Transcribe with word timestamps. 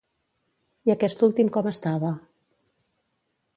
I 0.89 0.93
aquest 0.93 1.21
últim 1.27 1.53
com 1.59 1.71
estava? 1.73 2.11